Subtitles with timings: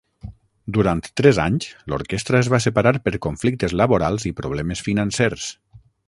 [0.77, 5.47] Durant tres anys, l'orquestra es va separar per conflictes laborals i problemes financers.